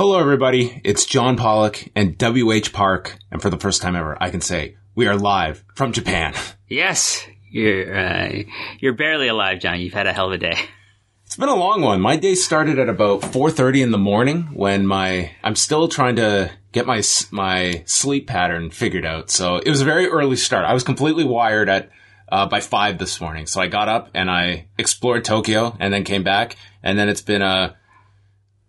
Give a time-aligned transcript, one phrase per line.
[0.00, 0.80] Hello, everybody.
[0.82, 3.18] It's John Pollock and WH Park.
[3.30, 6.32] And for the first time ever, I can say we are live from Japan.
[6.68, 8.44] Yes, you're uh,
[8.78, 9.78] you're barely alive, John.
[9.78, 10.56] You've had a hell of a day.
[11.26, 12.00] It's been a long one.
[12.00, 16.50] My day started at about 4:30 in the morning when my I'm still trying to
[16.72, 19.30] get my my sleep pattern figured out.
[19.30, 20.64] So it was a very early start.
[20.64, 21.90] I was completely wired at
[22.30, 23.44] uh, by five this morning.
[23.46, 26.56] So I got up and I explored Tokyo and then came back.
[26.82, 27.76] And then it's been a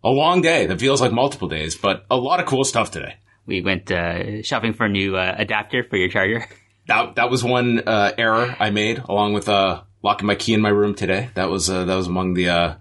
[0.04, 3.16] a long day that feels like multiple days, but a lot of cool stuff today.
[3.46, 6.46] We went uh, shopping for a new uh, adapter for your charger.
[6.88, 10.62] That that was one uh, error I made, along with uh, locking my key in
[10.62, 11.30] my room today.
[11.36, 12.76] That was uh, that was among the uh,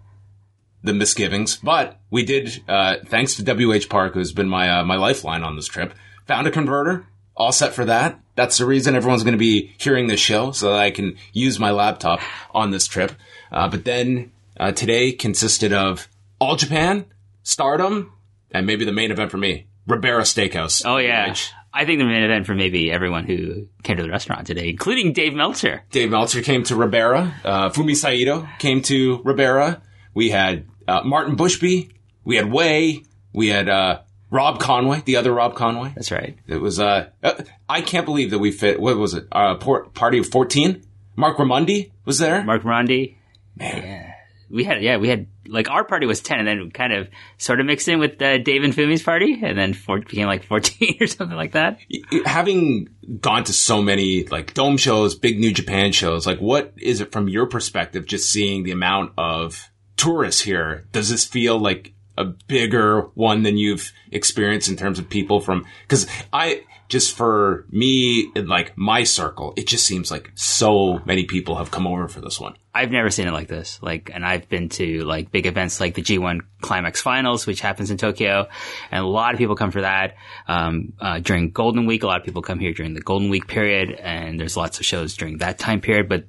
[0.82, 1.56] the misgivings.
[1.56, 5.54] But we did, uh, thanks to WH Park, who's been my uh, my lifeline on
[5.54, 5.92] this trip,
[6.26, 7.06] found a converter.
[7.36, 8.18] All set for that.
[8.36, 11.60] That's the reason everyone's going to be hearing this show, so that I can use
[11.60, 12.20] my laptop
[12.52, 13.12] on this trip.
[13.50, 14.32] but then
[14.74, 16.08] today consisted of
[16.40, 17.04] All Japan,
[17.42, 18.12] Stardom,
[18.50, 20.82] and maybe the main event for me, Ribera Steakhouse.
[20.84, 21.28] Oh yeah.
[21.28, 24.70] Which, I think the main event for maybe everyone who came to the restaurant today,
[24.70, 25.84] including Dave Meltzer.
[25.90, 27.34] Dave Meltzer came to Ribera.
[27.44, 29.82] Uh, Fumi Saito came to Ribera.
[30.14, 31.90] We had uh, Martin Bushby.
[32.24, 33.04] We had Way.
[33.32, 35.92] We had uh, Rob Conway, the other Rob Conway.
[35.94, 36.36] That's right.
[36.48, 36.80] It was.
[36.80, 37.34] Uh, uh
[37.68, 38.80] I can't believe that we fit.
[38.80, 39.28] What was it?
[39.30, 40.84] Uh, party of fourteen.
[41.16, 42.42] Mark Ramundi was there.
[42.42, 43.16] Mark Ramundi.
[43.56, 43.82] Man.
[43.82, 44.09] Yeah
[44.50, 47.60] we had yeah we had like our party was 10 and then kind of sort
[47.60, 50.96] of mixed in with uh, dave and fumi's party and then four, became like 14
[51.00, 51.78] or something like that.
[52.24, 52.88] Having
[53.20, 57.10] gone to so many like dome shows big new japan shows like what is it
[57.10, 62.24] from your perspective just seeing the amount of tourists here does this feel like a
[62.24, 68.30] bigger one than you've experienced in terms of people from because i just for me
[68.34, 72.20] in like my circle, it just seems like so many people have come over for
[72.20, 72.56] this one.
[72.74, 73.80] I've never seen it like this.
[73.80, 77.90] Like, and I've been to like big events like the G1 Climax Finals, which happens
[77.90, 78.48] in Tokyo,
[78.90, 80.16] and a lot of people come for that.
[80.48, 83.46] Um, uh, during Golden Week, a lot of people come here during the Golden Week
[83.46, 86.08] period, and there's lots of shows during that time period.
[86.08, 86.24] But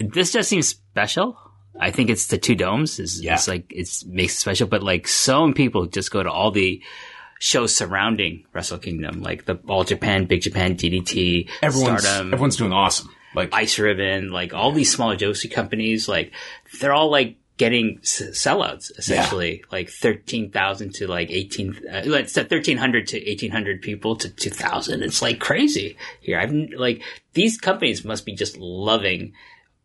[0.00, 1.38] this just seems special.
[1.78, 2.98] I think it's the two domes.
[2.98, 3.34] It's, yeah.
[3.34, 4.66] it's like it makes it special.
[4.66, 6.82] But like so many people just go to all the
[7.38, 12.72] shows surrounding Wrestle Kingdom, like the All Japan, Big Japan, DDT, everyone's, Stardom, everyone's doing
[12.72, 13.10] awesome.
[13.34, 16.32] Like Ice Ribbon, like all these smaller Joshi companies, like
[16.80, 19.64] they're all like getting sellouts essentially, yeah.
[19.70, 24.30] like thirteen thousand to like eighteen, uh, it's thirteen hundred to eighteen hundred people to
[24.30, 25.02] two thousand.
[25.02, 26.38] It's like crazy here.
[26.38, 27.02] I've like
[27.34, 29.34] these companies must be just loving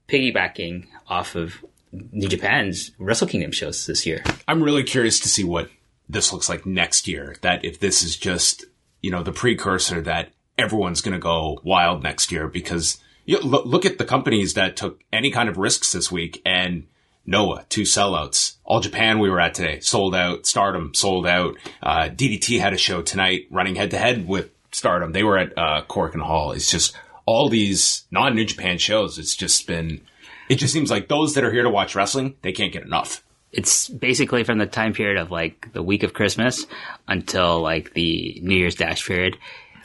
[0.07, 1.63] piggybacking off of
[2.11, 4.23] New Japan's Wrestle Kingdom shows this year.
[4.47, 5.69] I'm really curious to see what
[6.09, 7.35] this looks like next year.
[7.41, 8.65] That if this is just,
[9.01, 13.45] you know, the precursor that everyone's going to go wild next year because you know,
[13.45, 16.87] look, look at the companies that took any kind of risks this week and
[17.25, 18.57] Noah, two sellouts.
[18.65, 20.45] All Japan we were at today, sold out.
[20.45, 21.55] Stardom, sold out.
[21.81, 25.13] Uh, DDT had a show tonight running head to head with Stardom.
[25.13, 26.51] They were at, uh, and Hall.
[26.51, 29.17] It's just all these non New Japan shows.
[29.17, 30.01] It's just been,
[30.49, 33.23] it just seems like those that are here to watch wrestling, they can't get enough
[33.53, 36.65] it's basically from the time period of like the week of Christmas
[37.07, 39.37] until like the New Year's Dash period.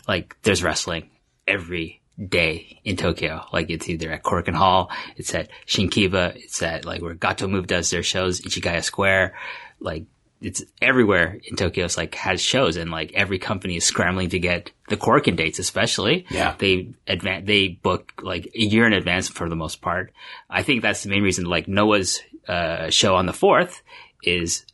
[0.08, 1.10] Like there's wrestling
[1.46, 3.44] every day in Tokyo.
[3.52, 7.66] Like it's either at Korakuen Hall, it's at Shinkiba, it's at like where Gato Move
[7.66, 9.34] does their shows, Ichigaya Square.
[9.80, 10.04] Like
[10.41, 11.84] it's everywhere in Tokyo.
[11.84, 15.59] It's like has shows and like every company is scrambling to get the Korakuen dates,
[15.59, 16.26] especially.
[16.31, 16.54] Yeah.
[16.59, 20.12] They advance, they book like a year in advance for the most part.
[20.49, 23.82] I think that's the main reason like Noah's uh, show on the fourth
[24.22, 24.65] is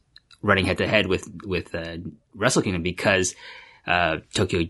[0.43, 1.97] running head to head with with uh,
[2.35, 3.35] Wrestle Kingdom because
[3.87, 4.69] uh, Tokyo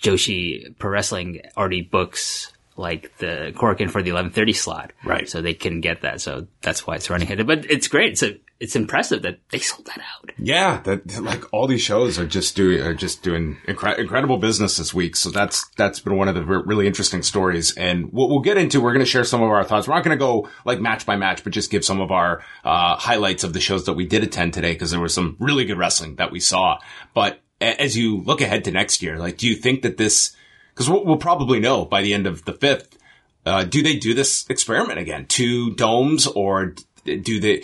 [0.00, 5.28] Joshi Pro Wrestling already books like the Korakuen for the 11:30 slot, right?
[5.28, 6.20] So they can get that.
[6.20, 7.38] So that's why it's running head.
[7.38, 8.12] To but it's great.
[8.12, 10.30] It's a it's impressive that they sold that out.
[10.38, 14.76] Yeah, that like all these shows are just doing are just doing incre- incredible business
[14.76, 15.16] this week.
[15.16, 17.74] So that's that's been one of the really interesting stories.
[17.76, 19.88] And what we'll get into, we're going to share some of our thoughts.
[19.88, 22.42] We're not going to go like match by match, but just give some of our
[22.64, 25.64] uh, highlights of the shows that we did attend today because there was some really
[25.64, 26.78] good wrestling that we saw.
[27.12, 30.34] But as you look ahead to next year, like, do you think that this?
[30.72, 32.98] Because we'll, we'll probably know by the end of the fifth.
[33.46, 35.26] Uh, do they do this experiment again?
[35.26, 36.74] Two domes or
[37.04, 37.62] do they?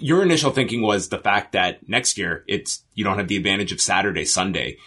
[0.00, 3.72] Your initial thinking was the fact that next year it's you don't have the advantage
[3.72, 4.78] of Saturday, Sunday.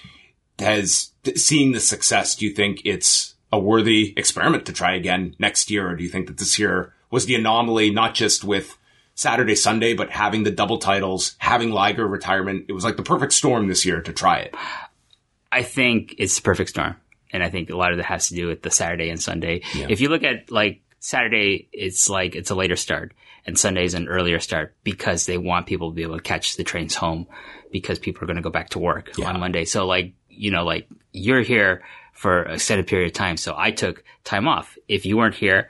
[0.59, 5.69] Has seeing the success, do you think it's a worthy experiment to try again next
[5.69, 8.77] year, or do you think that this year was the anomaly, not just with
[9.15, 12.65] Saturday, Sunday, but having the double titles, having Liger retirement?
[12.68, 14.56] It was like the perfect storm this year to try it.
[15.51, 16.95] I think it's the perfect storm.
[17.31, 19.62] And I think a lot of it has to do with the Saturday and Sunday.
[19.74, 19.88] Yeah.
[19.89, 23.13] If you look at like Saturday, it's like it's a later start
[23.48, 26.64] and Sunday's an earlier start because they want people to be able to catch the
[26.64, 27.26] trains home
[27.72, 29.30] because people are going to go back to work Yeah.
[29.30, 29.66] on Monday.
[29.66, 31.82] So like, you know, like you're here
[32.14, 33.38] for a extended period of time.
[33.38, 34.78] So I took time off.
[34.88, 35.70] If you weren't here,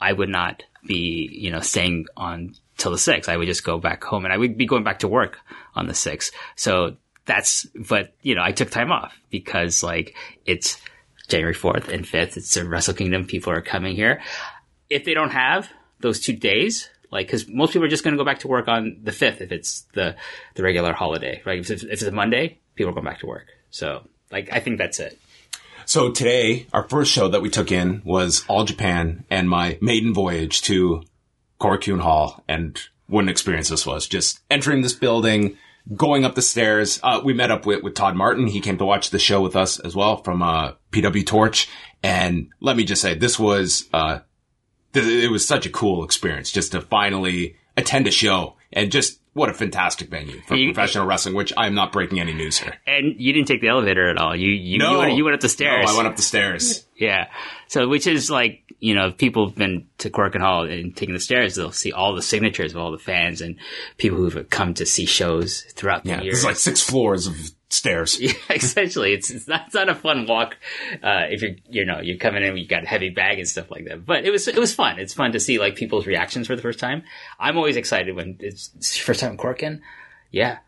[0.00, 3.28] I would not be, you know, staying on till the 6th.
[3.28, 5.38] I would just go back home and I would be going back to work
[5.74, 6.30] on the 6th.
[6.54, 10.14] So that's, but, you know, I took time off because like
[10.44, 10.80] it's
[11.28, 12.36] January 4th and 5th.
[12.36, 13.24] It's a Wrestle Kingdom.
[13.26, 14.22] People are coming here.
[14.88, 15.68] If they don't have
[16.00, 18.68] those two days, like, cause most people are just going to go back to work
[18.68, 20.16] on the 5th if it's the,
[20.54, 21.58] the regular holiday, right?
[21.58, 23.46] If, if it's a Monday, people are going back to work.
[23.70, 25.18] So like, I think that's it.
[25.86, 30.12] So today, our first show that we took in was All Japan and my maiden
[30.12, 31.04] voyage to
[31.58, 32.44] Korakuen Hall.
[32.48, 34.06] And what an experience this was.
[34.06, 35.56] Just entering this building,
[35.94, 37.00] going up the stairs.
[37.02, 38.46] Uh, we met up with, with Todd Martin.
[38.46, 41.68] He came to watch the show with us as well from, uh, PW Torch.
[42.02, 44.18] And let me just say, this was, uh,
[44.96, 49.50] it was such a cool experience just to finally attend a show and just what
[49.50, 52.74] a fantastic venue for You- professional wrestling, which I'm not breaking any news here.
[52.86, 54.34] And you didn't take the elevator at all.
[54.34, 55.84] You, you, you, went, you went up the stairs.
[55.86, 56.86] No, I went up the stairs.
[56.96, 57.26] Yeah.
[57.68, 61.14] So, which is like, you know, if people have been to Korakuen Hall and taking
[61.14, 63.56] the stairs, they'll see all the signatures of all the fans and
[63.98, 66.36] people who've come to see shows throughout the Yeah, years.
[66.36, 67.36] there's like six floors of
[67.68, 68.18] stairs.
[68.26, 70.56] Yeah, essentially, it's it's not, it's not a fun walk
[71.02, 73.70] uh, if you're you know you're coming in, you got a heavy bag and stuff
[73.70, 74.04] like that.
[74.04, 74.98] But it was it was fun.
[74.98, 77.02] It's fun to see like people's reactions for the first time.
[77.38, 79.80] I'm always excited when it's, it's first time in Korakuen.
[80.30, 80.58] Yeah,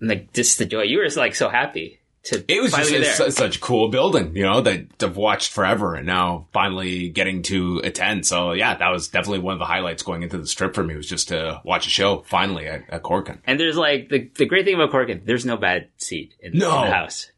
[0.00, 0.82] and, like just the joy.
[0.82, 3.30] You were like so happy to It was just finally it's there.
[3.30, 7.42] su- such a cool building, you know, that I've watched forever and now finally getting
[7.44, 8.26] to attend.
[8.26, 10.96] So yeah, that was definitely one of the highlights going into the strip for me
[10.96, 13.38] was just to watch a show finally at, at Korakuen.
[13.46, 16.82] And there's like the the great thing about Korakuen, there's no bad seat in, No.
[16.84, 17.30] in the house.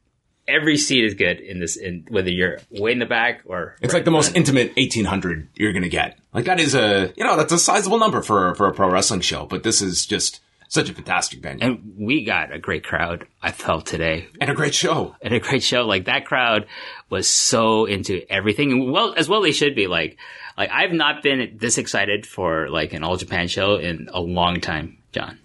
[0.48, 3.92] Every seat is good in this, in whether you're way in the back or It's
[3.92, 6.20] like the most intimate 1800 you're going to get.
[6.32, 9.22] Like that is a, you know, that's a sizable number for, for a pro wrestling
[9.22, 13.26] show, but this is just such a fantastic venue and, we got a great crowd.
[13.42, 15.14] I felt today And a great show.
[15.22, 15.86] and a great show.
[15.86, 16.66] Like that crowd
[17.10, 18.72] was so into everything.
[18.72, 19.86] And Well, as well they should be.
[19.86, 20.18] Like,
[20.58, 24.60] like I've not been this excited for like an All Japan show in a long
[24.60, 25.38] time, John.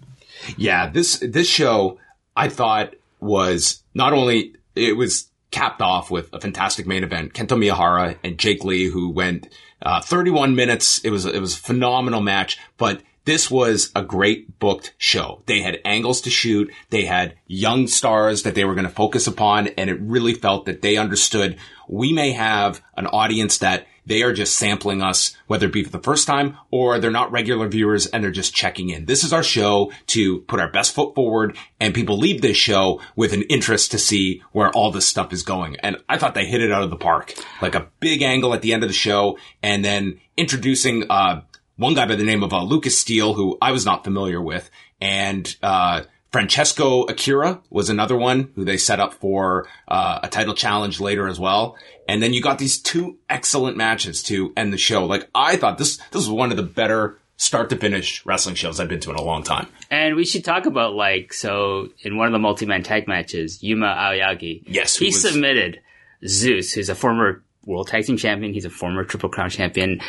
[0.56, 1.98] Yeah, this this show
[2.36, 7.56] I thought was not only it was capped off with a fantastic main event, Kento
[7.58, 9.48] Miyahara and Jake Lee, who went
[9.82, 10.98] uh, 31 minutes.
[11.04, 15.42] It was it was a phenomenal match, but this was a great booked show.
[15.46, 16.72] They had angles to shoot.
[16.90, 20.66] They had young stars that they were going to focus upon, and it really felt
[20.66, 21.58] that they understood
[21.88, 25.90] we may have an audience that they are just sampling us, whether it be for
[25.90, 29.04] the first time or they're not regular viewers and they're just checking in.
[29.04, 33.00] This is our show to put our best foot forward and people leave this show
[33.14, 35.76] with an interest to see where all this stuff is going.
[35.80, 37.34] And I thought they hit it out of the park.
[37.60, 41.42] Like a big angle at the end of the show and then introducing, uh,
[41.82, 44.70] one guy by the name of uh, Lucas Steele, who I was not familiar with,
[45.00, 50.54] and uh, Francesco Akira was another one who they set up for uh, a title
[50.54, 51.76] challenge later as well.
[52.08, 55.04] And then you got these two excellent matches to end the show.
[55.04, 58.80] Like I thought this this was one of the better start to finish wrestling shows
[58.80, 59.66] I've been to in a long time.
[59.90, 63.86] And we should talk about like so in one of the multi-man tag matches, Yuma
[63.86, 64.62] Aoyagi.
[64.66, 65.80] Yes, he was- submitted
[66.26, 68.52] Zeus, who's a former world tag team champion.
[68.54, 70.00] He's a former triple crown champion.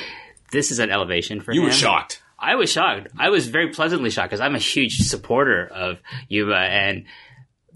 [0.54, 1.64] This is an elevation for You him.
[1.66, 2.22] You were shocked.
[2.40, 3.08] I was shocked.
[3.18, 7.06] I was very pleasantly shocked because I'm a huge supporter of Yuma and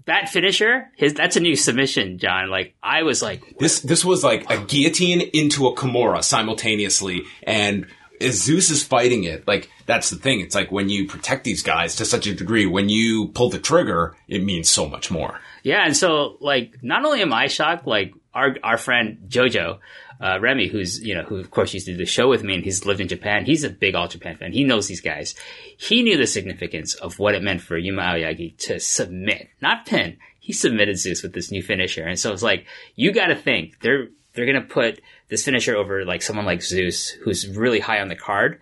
[0.08, 2.48] that finisher, his that's a new submission, John.
[2.48, 7.86] Like I was like, This this was like a guillotine into a Kimura simultaneously, and
[8.20, 10.40] as Zeus is fighting it, like that's the thing.
[10.40, 13.58] It's like when you protect these guys to such a degree, when you pull the
[13.58, 15.40] trigger, it means so much more.
[15.62, 19.78] Yeah, and so like not only am I shocked, like our our friend Jojo,
[20.20, 22.54] uh, Remy, who's you know who of course used to do the show with me,
[22.54, 23.44] and he's lived in Japan.
[23.44, 24.52] He's a big All Japan fan.
[24.52, 25.34] He knows these guys.
[25.76, 30.18] He knew the significance of what it meant for Yuma Aoyagi to submit, not pin.
[30.40, 33.80] He submitted Zeus with this new finisher, and so it's like you got to think
[33.80, 38.08] they're they're gonna put this finisher over like someone like Zeus, who's really high on
[38.08, 38.60] the card.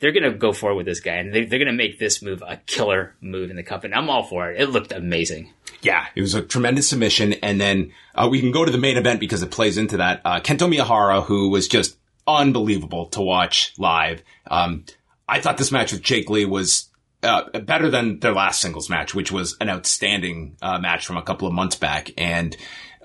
[0.00, 2.56] They're gonna go forward with this guy, and they, they're gonna make this move a
[2.66, 3.94] killer move in the company.
[3.94, 4.60] I'm all for it.
[4.60, 5.52] It looked amazing.
[5.82, 7.34] Yeah, it was a tremendous submission.
[7.34, 10.20] And then uh, we can go to the main event because it plays into that.
[10.24, 14.22] Uh, Kento Miyahara, who was just unbelievable to watch live.
[14.50, 14.84] Um,
[15.28, 16.88] I thought this match with Jake Lee was
[17.22, 21.22] uh, better than their last singles match, which was an outstanding uh, match from a
[21.22, 22.10] couple of months back.
[22.18, 22.56] And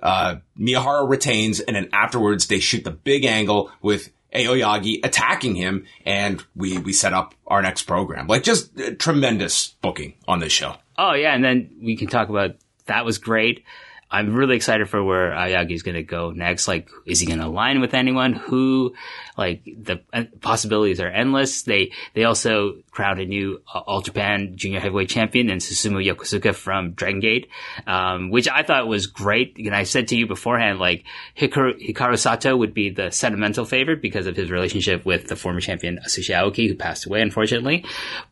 [0.02, 5.86] uh, Miyahara retains, and then afterwards they shoot the big angle with Aoyagi attacking him,
[6.06, 8.28] and we we set up our next program.
[8.28, 10.76] Like just uh, tremendous booking on this show.
[10.98, 13.64] Oh yeah, and then we can talk about that was great.
[14.10, 16.68] I'm really excited for where Aoyagi's going to go next.
[16.68, 18.34] Like, is he going to align with anyone?
[18.34, 18.94] Who,
[19.36, 21.64] like, the uh, possibilities are endless.
[21.64, 26.54] They, they also crowned a new uh, All Japan Junior Heavyweight Champion in Susumu Yokosuka
[26.54, 27.50] from Dragon Gate,
[27.88, 29.58] um, which I thought was great.
[29.58, 31.04] And I said to you beforehand, like,
[31.36, 35.62] Hikaru, Hikaru Sato would be the sentimental favorite because of his relationship with the former
[35.62, 37.84] champion Atsushi Aoki, who passed away, unfortunately.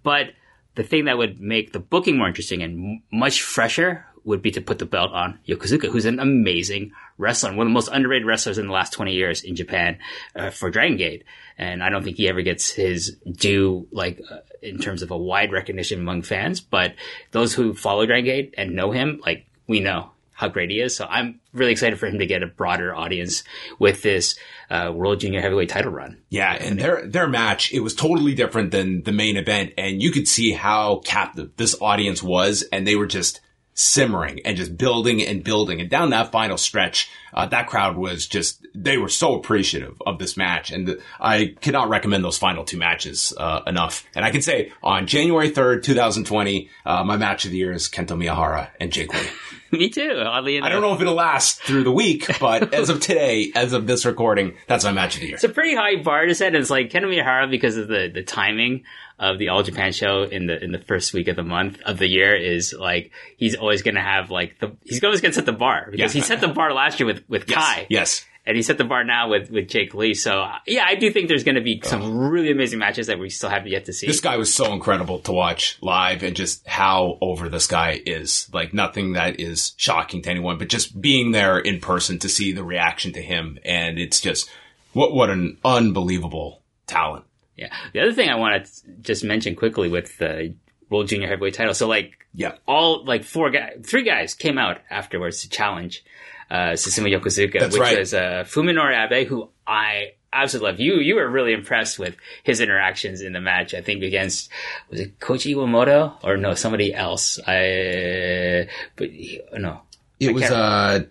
[0.03, 0.33] But
[0.75, 4.61] the thing that would make the booking more interesting and much fresher would be to
[4.61, 8.57] put the belt on Yokosuka, who's an amazing wrestler, one of the most underrated wrestlers
[8.57, 9.97] in the last 20 years in Japan
[10.35, 11.23] uh, for Dragon Gate.
[11.57, 15.17] And I don't think he ever gets his due, like, uh, in terms of a
[15.17, 16.59] wide recognition among fans.
[16.59, 16.95] But
[17.31, 20.95] those who follow Dragon Gate and know him, like, we know how great he is.
[20.95, 23.43] So I'm really excited for him to get a broader audience
[23.79, 24.35] with this
[24.69, 26.17] uh, World Junior Heavyweight title run.
[26.29, 30.11] Yeah, and their their match it was totally different than the main event, and you
[30.11, 33.41] could see how captive this audience was, and they were just
[33.73, 35.81] simmering and just building and building.
[35.81, 40.19] And down that final stretch, uh, that crowd was just, they were so appreciative of
[40.19, 40.71] this match.
[40.71, 44.05] And I cannot recommend those final two matches, uh, enough.
[44.15, 47.89] And I can say on January 3rd, 2020, uh, my match of the year is
[47.89, 49.29] Kento Miyahara and Jake Lee.
[49.79, 50.21] Me too.
[50.23, 50.67] Oddly enough.
[50.67, 53.87] I don't know if it'll last through the week, but as of today, as of
[53.87, 55.35] this recording, that's my match of the year.
[55.35, 56.47] It's a pretty high bar to set.
[56.47, 58.83] And it's like Kento Miyahara because of the, the timing
[59.17, 61.97] of the All Japan show in the in the first week of the month of
[61.97, 65.35] the year is like he's always going to have like the he's always going to
[65.35, 66.21] set the bar because yeah.
[66.21, 67.57] he set the bar last year with with yes.
[67.57, 67.87] Kai.
[67.89, 68.25] Yes.
[68.45, 70.13] And he set the bar now with, with Jake Lee.
[70.13, 71.87] So yeah, I do think there's going to be oh.
[71.87, 72.11] some oh.
[72.11, 74.05] really amazing matches that we still have yet to see.
[74.05, 78.49] This guy was so incredible to watch live and just how over this guy is.
[78.53, 82.51] Like nothing that is shocking to anyone, but just being there in person to see
[82.51, 83.59] the reaction to him.
[83.63, 84.49] And it's just
[84.91, 87.23] what, what an unbelievable talent.
[87.55, 87.73] Yeah.
[87.93, 88.71] The other thing I want to
[89.01, 90.53] just mention quickly with the
[90.89, 91.73] World Junior Heavyweight title.
[91.73, 96.03] So like, yeah, all like four guys, three guys came out afterwards to challenge
[96.49, 97.99] uh, Susumu Yokosuka, That's which right.
[97.99, 100.79] was uh, Fuminori Abe, who I absolutely love.
[100.79, 103.73] You you were really impressed with his interactions in the match.
[103.73, 104.49] I think against
[104.89, 107.39] was it Koji Iwamoto or no somebody else.
[107.45, 109.09] I but
[109.53, 109.81] no,
[110.19, 111.03] it I was uh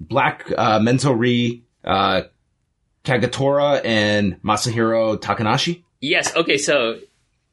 [0.00, 2.22] Black uh, Mento Ri, uh,
[3.04, 5.82] Kagetora and Masahiro Takanashi?
[6.00, 6.34] Yes.
[6.36, 6.58] Okay.
[6.58, 6.98] So,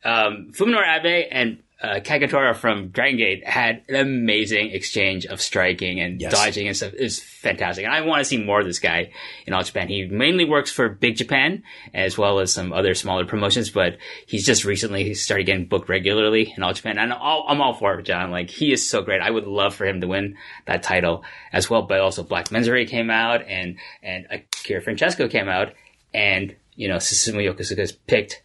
[0.04, 6.00] um, Fuminori Abe and uh, Kagetora from Dragon Gate had an amazing exchange of striking
[6.00, 6.32] and Yes.
[6.32, 6.94] dodging and stuff.
[6.98, 7.84] It's fantastic.
[7.84, 9.12] And I want to see more of this guy
[9.46, 9.90] in All Japan.
[9.90, 11.62] He mainly works for Big Japan
[11.94, 16.54] as well as some other smaller promotions, but he's just recently started getting booked regularly
[16.56, 16.98] in All Japan.
[16.98, 18.32] And all, I'm all for it, John.
[18.32, 19.22] Like, he is so great.
[19.22, 21.82] I would love for him to win that title as well.
[21.82, 25.74] But also Black Menso-re came out and, and Akira Francesco came out
[26.14, 28.43] and, you know, Susumu Yokosuka's picked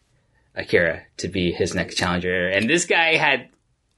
[0.59, 2.49] Akira to be his next challenger.
[2.49, 3.49] And this guy had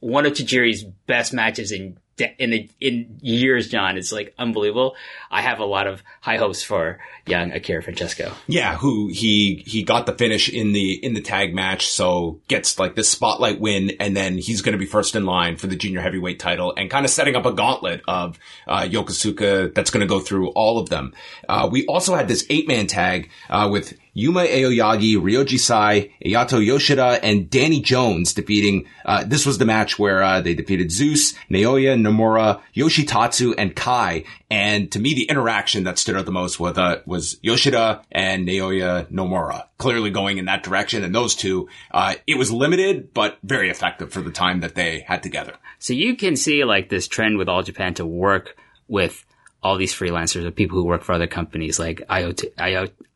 [0.00, 1.98] one of Tajiri's best matches in
[2.38, 3.96] in the, in years, John.
[3.96, 4.94] It's like unbelievable.
[5.30, 8.32] I have a lot of high hopes for young Akira Francesco.
[8.46, 12.78] Yeah, who he he got the finish in the in the tag match, so gets
[12.78, 15.76] like this spotlight win, and then he's going to be first in line for the
[15.76, 20.02] junior heavyweight title, and kind of setting up a gauntlet of uh, Yokosuka that's going
[20.02, 21.14] to go through all of them.
[21.48, 26.64] Uh, we also had this eight man tag uh, with Yuma Aoyagi, Ryoji Sai, Ayato
[26.64, 31.34] Yoshida, and Danny Jones defeating, uh, this was the match where, uh, they defeated Zeus,
[31.50, 34.24] Naoya, Nomura, Yoshitatsu, and Kai.
[34.50, 38.46] And to me, the interaction that stood out the most was, uh, was Yoshida and
[38.46, 39.66] Naoya Nomura.
[39.78, 41.04] Clearly going in that direction.
[41.04, 45.04] And those two, uh, it was limited, but very effective for the time that they
[45.06, 45.54] had together.
[45.78, 48.56] So you can see like this trend with All Japan to work
[48.88, 49.24] with
[49.62, 52.50] all these freelancers or people who work for other companies like Ayato,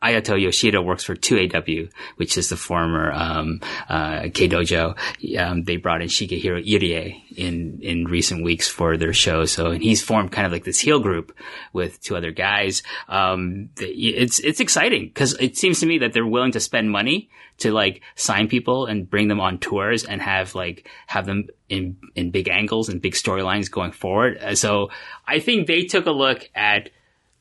[0.03, 4.97] Ayato, Yoshida works for 2AW, which is the former, um, uh, K-Dojo.
[5.39, 9.47] Um, they brought in Shigehiro Irie in, in recent weeks for their show.
[9.47, 11.35] So, and he's formed kind of like this heel group
[11.73, 12.83] with two other guys.
[13.09, 17.31] Um, it's, it's exciting because it seems to me that they're willing to spend money
[17.59, 21.97] to like sign people and bring them on tours and have like have them in
[22.15, 24.39] in big angles and big storylines going forward.
[24.39, 24.91] Uh, So
[25.27, 26.91] I think they took a look at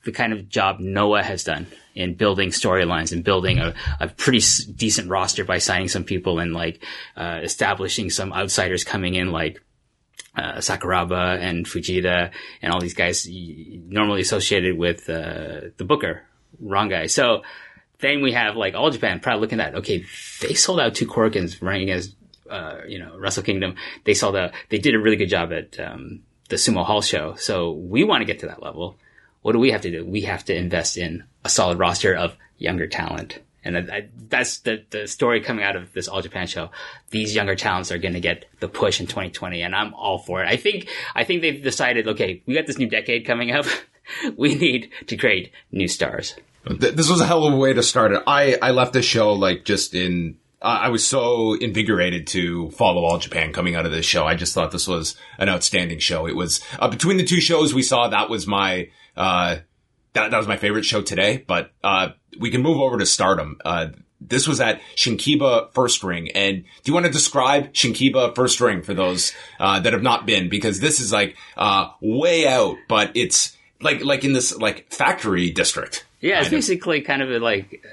[0.06, 1.66] the kind of job Noah has done
[1.96, 6.40] in building storylines and building a, a pretty s- decent roster by signing some people
[6.40, 6.84] and like
[7.16, 9.62] uh, establishing some outsiders coming in like
[10.36, 16.24] uh, Sakuraba and Fujita and all these guys normally associated with uh, the Booker
[16.60, 17.06] wrong guy.
[17.08, 17.44] So
[18.04, 19.80] then we have like All Japan proud looking at that.
[19.80, 20.06] okay,
[20.42, 22.14] they sold out two Korakuens running as
[22.50, 23.76] uh, you know Wrestle Kingdom.
[24.04, 24.52] They sold out.
[24.70, 27.36] They did a really good job at um, the Sumo Hall show.
[27.36, 28.98] So we want to get to that level.
[29.42, 30.06] What do we have to do?
[30.06, 33.40] We have to invest in a solid roster of younger talent.
[33.66, 36.70] And I, I, that's the, the story coming out of this All Japan show.
[37.12, 40.44] These younger talents are going to get the push in 2020 and I'm all for
[40.44, 40.48] it.
[40.48, 43.66] I think, I think they've decided, okay, we got this new decade coming up.
[44.38, 46.36] we need to create new stars.
[46.66, 48.24] This was a hell of a way to start it.
[48.26, 53.18] I, I left the show like just in I was so invigorated to follow All
[53.18, 54.26] Japan coming out of this show.
[54.26, 56.26] I just thought this was an outstanding show.
[56.26, 58.08] It was uh, between the two shows we saw.
[58.08, 59.58] That was my uh,
[60.14, 61.44] that that was my favorite show today.
[61.46, 63.58] But uh, we can move over to Stardom.
[63.66, 63.88] Uh,
[64.22, 68.84] this was at Shinkiba First Ring, and do you want to describe Shinkiba First Ring
[68.84, 70.48] for those uh, that have not been?
[70.48, 75.52] Because this is like uh, way out, but it's like like in this like factory
[75.52, 76.06] district.
[76.24, 77.84] Yeah, it's basically kind of like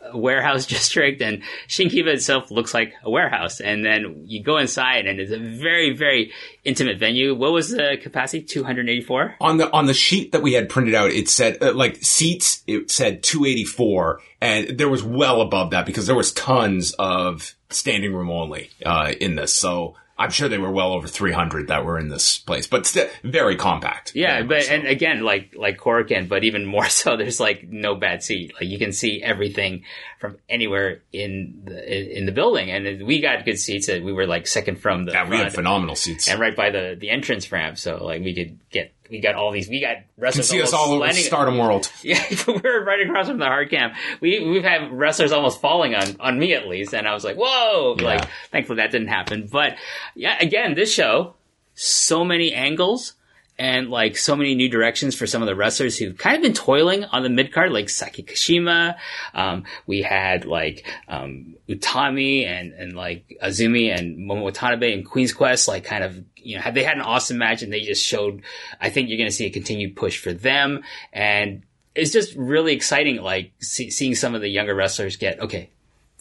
[0.00, 3.60] a warehouse district and Shinkiba itself looks like a warehouse.
[3.60, 6.32] And then you go inside and it's a very, very
[6.64, 7.34] intimate venue.
[7.34, 8.44] What was the capacity?
[8.44, 9.36] 284?
[9.40, 12.62] On the, on the sheet that we had printed out, it said, uh, like seats,
[12.68, 18.14] it said 284 and there was well above that because there was tons of standing
[18.14, 19.52] room only, uh, in this.
[19.52, 23.08] So, I'm sure they were well over 300 that were in this place, but still
[23.24, 24.14] very compact.
[24.14, 24.74] Yeah, but so.
[24.74, 27.16] and again, like like Korakuen, but even more so.
[27.16, 28.52] There's like no bad seat.
[28.54, 29.84] Like you can see everything
[30.18, 33.86] from anywhere in the in the building, and we got good seats.
[33.86, 36.68] That we were like second from the yeah, we had phenomenal seats, and right by
[36.68, 39.68] the the entrance ramp, so like we could get we got all these.
[39.68, 40.52] We got wrestlers.
[40.52, 41.90] You can see us all over landing, Stardom World.
[42.02, 43.94] Yeah, we're right across from the hard camp.
[44.20, 47.36] We we've had wrestlers almost falling on on me at least, and I was like,
[47.36, 47.96] whoa!
[47.98, 48.04] Yeah.
[48.04, 49.48] Like, thankfully that didn't happen.
[49.50, 49.76] But
[50.14, 51.34] yeah, again, this show,
[51.74, 53.14] so many angles
[53.60, 56.54] and like so many new directions for some of the wrestlers who've kind of been
[56.54, 58.96] toiling on the mid card, like Saki Kashima.
[59.34, 65.34] Um, we had like um, Utami and and like Azumi and Momo Watanabe and Queen's
[65.34, 68.02] Quest, like kind of you know, have they had an awesome match and they just
[68.02, 68.40] showed.
[68.80, 71.62] I think you're going to see a continued push for them, and
[71.94, 73.20] it's just really exciting.
[73.20, 75.68] Like see, seeing some of the younger wrestlers get okay.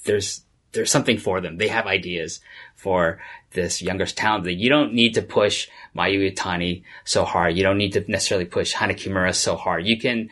[0.03, 0.41] There's
[0.71, 1.57] there's something for them.
[1.57, 2.39] They have ideas
[2.75, 3.19] for
[3.51, 7.57] this younger talent that you don't need to push Mayu Iwatani so hard.
[7.57, 9.85] You don't need to necessarily push Hana Kimura so hard.
[9.85, 10.29] You can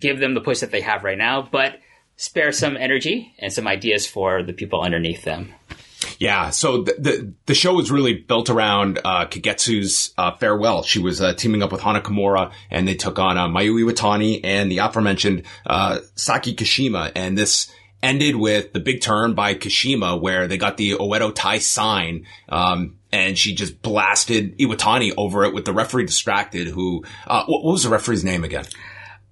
[0.00, 1.78] give them the push that they have right now, but
[2.16, 5.54] spare some energy and some ideas for the people underneath them.
[6.18, 10.82] Yeah, so the, the, the show was really built around uh, Kagetsu's uh, farewell.
[10.82, 14.40] She was uh, teaming up with Hana Kimura, and they took on uh, Mayu Iwatani
[14.44, 17.12] and the aforementioned uh, Saki Kashima.
[17.14, 17.70] And this
[18.02, 22.26] ended with the big turn by Kashima where they got the Oedo Tai sign.
[22.48, 27.64] Um, and she just blasted Iwatani over it with the referee distracted who, uh, what,
[27.64, 28.64] what, was the referee's name again?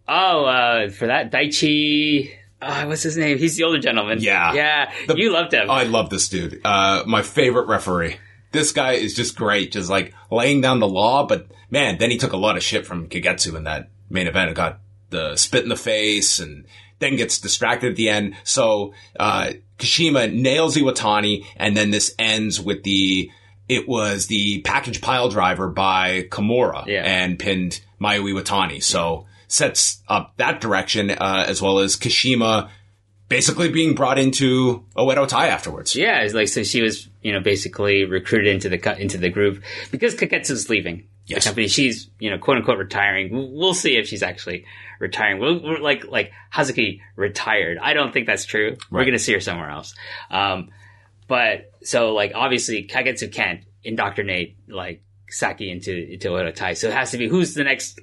[0.07, 3.38] Oh, uh, for that, Daichi, uh, what's his name?
[3.38, 4.18] He's the older gentleman.
[4.20, 4.52] Yeah.
[4.52, 4.92] Yeah.
[5.07, 5.70] The, you loved him.
[5.70, 6.61] I love this dude.
[6.64, 8.16] Uh, my favorite referee.
[8.50, 9.72] This guy is just great.
[9.72, 12.87] Just like laying down the law, but man, then he took a lot of shit
[12.87, 14.48] from Kagetsu in that main event.
[14.48, 16.66] and got the spit in the face and
[16.98, 18.34] then gets distracted at the end.
[18.44, 23.30] So, uh, Kashima nails Iwatani and then this ends with the,
[23.68, 27.02] it was the package pile driver by Kimura yeah.
[27.04, 28.82] and pinned Mayu Iwatani.
[28.82, 32.70] So sets up that direction, uh, as well as Kashima
[33.28, 35.94] basically being brought into Oedo Tai afterwards.
[35.94, 40.14] Yeah, like so she was, you know, basically recruited into the into the group because
[40.14, 41.44] Kagetsu's leaving yes.
[41.44, 41.68] the company.
[41.68, 43.54] She's, you know, quote unquote retiring.
[43.54, 44.64] We'll see if she's actually
[44.98, 45.40] retiring.
[45.40, 47.78] We're, we're like like Hazuki retired.
[47.78, 48.70] I don't think that's true.
[48.70, 49.00] Right.
[49.00, 49.94] We're gonna see her somewhere else.
[50.30, 50.70] Um,
[51.26, 56.74] but so like obviously Kagetsu can't indoctrinate like Saki into into Oedo Tai.
[56.74, 58.00] So it has to be who's the next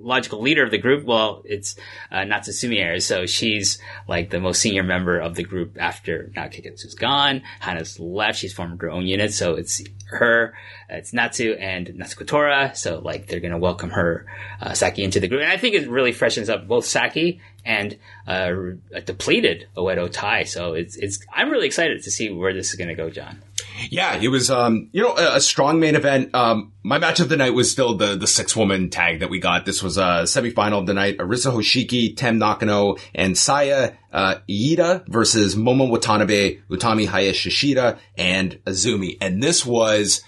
[0.00, 1.04] logical leader of the group?
[1.04, 1.76] Well, it's
[2.10, 6.94] uh, Natsume So she's like the most senior member of the group after now Kagetsu's
[6.94, 7.42] gone.
[7.60, 8.38] Hana's left.
[8.38, 9.32] She's formed her own unit.
[9.32, 10.54] So it's her,
[10.88, 14.26] it's Natsu and Natsuko So like they're going to welcome her,
[14.60, 15.42] uh, Saki into the group.
[15.42, 18.52] And I think it really freshens up both Saki and uh,
[18.92, 20.44] a depleted Oedo Tai.
[20.44, 23.42] So it's, it's, I'm really excited to see where this is going to go, John.
[23.90, 26.34] Yeah, it was, um, you know, a, a, strong main event.
[26.34, 29.38] Um, my match of the night was still the, the six woman tag that we
[29.38, 29.64] got.
[29.64, 31.18] This was a semifinal of the night.
[31.18, 39.16] Arisa Hoshiki, Tam Nakano, and Saya, uh, Iida versus Momo Watanabe, Utami Hayashishita, and Azumi.
[39.20, 40.22] And this was,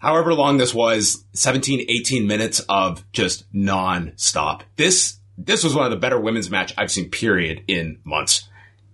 [0.00, 4.64] however long this was, 17, 18 minutes of just non-stop.
[4.76, 8.48] This, this was one of the better women's match I've seen period in months.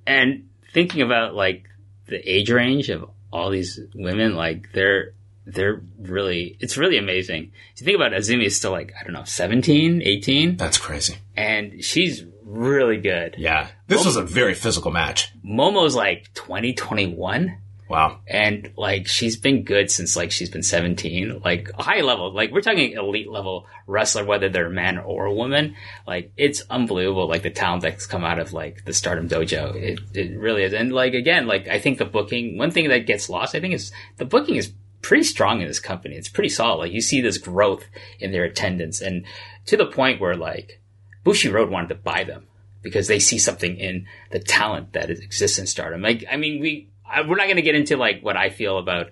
[0.06, 1.68] And thinking about like
[2.06, 5.14] the age range of all these women, like they're
[5.44, 7.52] they're really it's really amazing.
[7.74, 10.56] If you think about it, Azumi is still like, I don't know, 17, 18.
[10.56, 11.16] That's crazy.
[11.36, 13.36] And she's really good.
[13.38, 13.68] Yeah.
[13.88, 15.32] This Momo, was a very physical match.
[15.44, 17.58] Momo's like 20, 21.
[17.92, 18.20] Wow.
[18.26, 22.32] And like she's been good since like she's been 17, like high level.
[22.32, 25.76] Like we're talking elite level wrestler, whether they're man or woman.
[26.06, 27.28] Like it's unbelievable.
[27.28, 29.74] Like the talent that's come out of like the Stardom Dojo.
[29.74, 30.72] It it really is.
[30.72, 32.56] And like again, like I think the booking.
[32.56, 35.78] One thing that gets lost, I think, is the booking is pretty strong in this
[35.78, 36.16] company.
[36.16, 36.78] It's pretty solid.
[36.78, 37.84] Like you see this growth
[38.18, 39.26] in their attendance, and
[39.66, 40.80] to the point where like
[41.26, 42.46] Bushiroad wanted to buy them
[42.80, 46.00] because they see something in the talent that exists in Stardom.
[46.00, 48.78] Like I mean, we I, we're not going to get into like what I feel
[48.78, 49.10] about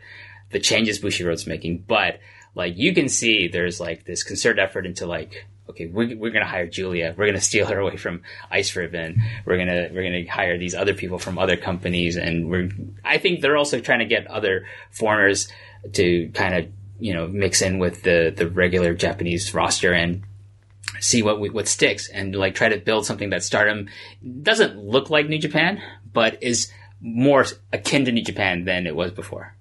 [0.51, 2.21] the changes Bushiroad's making, but
[2.55, 6.45] like you can see there's like this concerted effort into like okay we're, we're going
[6.45, 7.15] to hire Julia.
[7.17, 9.23] We're going to steal her away from Ice Ribbon.
[9.45, 12.71] We're to we're to hire these other people from other companies and we're
[13.05, 15.49] I think they're also trying to get other foreigners
[15.93, 16.67] to kind of
[16.99, 20.23] you know mix in with the the regular Japanese roster and
[20.99, 23.89] see what what sticks and like try to build something that Stardom
[24.43, 25.81] doesn't look like New Japan
[26.13, 29.55] but is more akin to New Japan than it was before.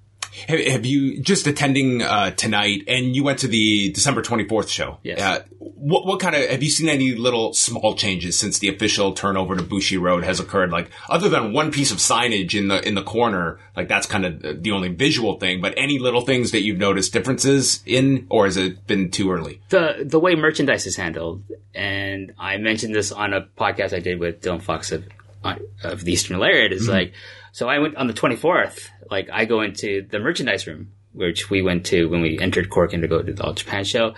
[0.48, 4.70] Have, have you just attending uh, tonight, and you went to the December twenty fourth
[4.70, 5.00] show?
[5.04, 5.20] Yes.
[5.20, 9.14] Uh, what what kind of have you seen any little small changes since the official
[9.14, 10.72] turnover to Bushiroad has occurred?
[10.72, 14.26] Like other than one piece of signage in the in the corner, like that's kind
[14.26, 15.62] of the only visual thing.
[15.62, 19.62] But any little things that you've noticed differences in, or has it been too early?
[19.70, 24.20] The the way merchandise is handled, and I mentioned this on a podcast I did
[24.20, 25.06] with Dylan Fox of
[25.84, 26.92] of the Eastern Lariat is mm-hmm.
[26.92, 27.14] like,
[27.52, 31.62] so I went on the 24th, like I go into the merchandise room, which we
[31.62, 34.14] went to when we entered Korakuen to go to the All Japan show.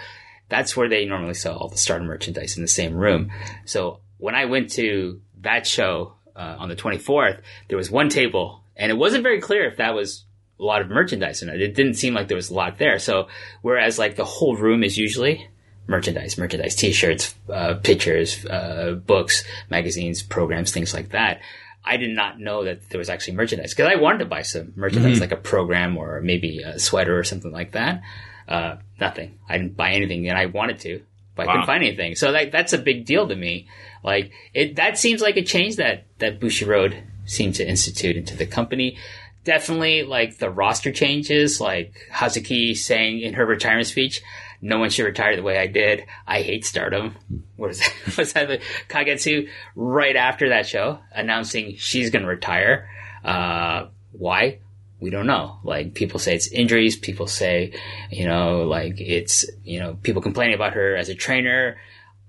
[0.50, 3.32] That's where they normally sell all the starter merchandise in the same room.
[3.66, 8.64] So when I went to that show uh, on the 24th, there was one table
[8.76, 10.26] and it wasn't very clear if that was
[10.60, 11.62] a lot of merchandise in it.
[11.62, 13.00] It didn't seem like there was a lot there.
[13.00, 13.28] So
[13.62, 15.50] whereas like the whole room is usually
[15.92, 21.42] merchandise, merchandise, t-shirts, uh, pictures, uh, books, magazines, programs, things like that.
[21.84, 24.74] I did not know that there was actually merchandise because I wanted to buy some
[24.76, 25.22] merchandise, mm-hmm.
[25.22, 28.02] like a program or maybe a sweater or something like that.
[28.48, 29.38] Uh, nothing.
[29.48, 31.04] I didn't buy anything and I wanted to,
[31.36, 31.52] but wow.
[31.52, 32.16] I couldn't find anything.
[32.16, 33.68] So that, that's a big deal to me.
[34.04, 38.46] Like it, that seems like a change that, that Bushiroad seemed to institute into the
[38.46, 38.98] company
[39.44, 44.22] definitely like the roster changes, like Hazuki saying in her retirement speech,
[44.62, 46.06] no one should retire the way I did.
[46.28, 47.16] I hate stardom.
[47.58, 47.94] What is that?
[48.18, 52.90] Was that Kagetsu right after that show announcing she's going to retire?
[53.24, 54.60] Uh, why?
[55.00, 55.58] We don't know.
[55.64, 56.96] Like people say it's injuries.
[56.96, 57.74] People say,
[58.12, 61.78] you know, like it's, you know, people complaining about her as a trainer.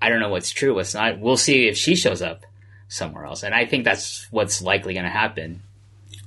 [0.01, 1.21] I don't know what's true, what's not.
[1.21, 2.47] We'll see if she shows up
[2.89, 3.43] somewhere else.
[3.43, 5.63] And I think that's what's likely going to happen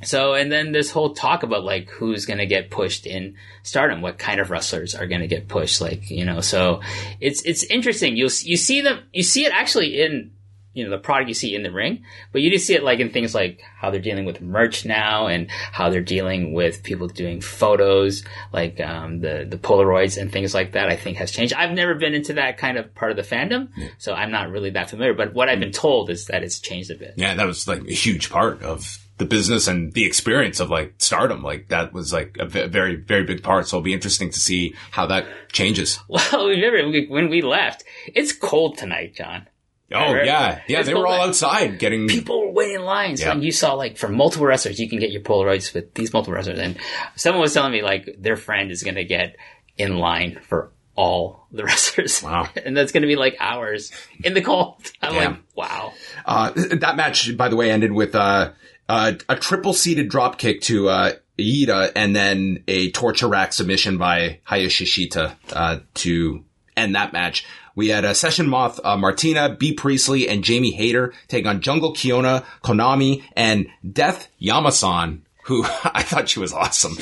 [0.03, 4.01] so, and then this whole talk about like who's going to get pushed in stardom,
[4.01, 6.81] what kind of wrestlers are going to get pushed, like, you know, so
[7.21, 8.15] it's, it's interesting.
[8.17, 10.31] You'll, you see them, you see it actually in,
[10.73, 12.03] you know, the product you see in the ring,
[12.33, 15.27] but you do see it like in things like how they're dealing with merch now
[15.27, 20.53] and how they're dealing with people doing photos, like, um, the, the Polaroids and things
[20.53, 21.53] like that, I think has changed.
[21.53, 24.71] I've never been into that kind of part of the fandom, so I'm not really
[24.71, 27.13] that familiar, but what I've been told is that it's changed a bit.
[27.15, 30.95] Yeah, that was like a huge part of the business and the experience of like
[30.97, 31.41] stardom.
[31.41, 33.67] Like that was like a very, very big part.
[33.67, 35.99] So it'll be interesting to see how that changes.
[36.09, 39.47] Well, remember when we left, it's cold tonight, John.
[39.93, 40.79] Oh yeah, yeah.
[40.79, 43.31] It's they were all outside getting people were waiting in lines, yeah.
[43.31, 46.33] and you saw like for multiple wrestlers, you can get your Polaroids with these multiple
[46.33, 46.59] wrestlers.
[46.59, 46.77] And
[47.15, 49.35] someone was telling me like their friend is going to get
[49.77, 52.23] in line for all the wrestlers.
[52.23, 52.49] Wow.
[52.63, 53.91] and that's going to be like hours
[54.23, 54.91] in the cold.
[55.01, 55.27] I'm yeah.
[55.27, 55.93] like, wow.
[56.25, 58.51] Uh, that match, by the way, ended with, uh,
[58.87, 63.97] uh, a triple seated drop kick to, uh, Iida and then a torture rack submission
[63.97, 66.43] by Hayashishita, uh, to
[66.77, 67.45] end that match.
[67.75, 71.59] We had a uh, Session Moth, uh, Martina, Bea Priestley, and Jamie Hayter take on
[71.59, 76.97] Jungle Kyona, Konami, and Death Yamasan who I thought she was awesome.